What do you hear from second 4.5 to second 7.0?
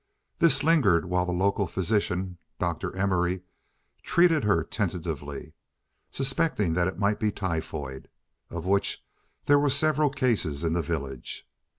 tentatively, suspecting that it